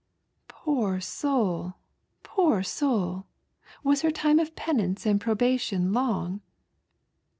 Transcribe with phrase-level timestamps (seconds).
[0.47, 1.75] "Poor soul!
[2.23, 3.27] poor soul!
[3.83, 6.41] Was her time of penance and probation long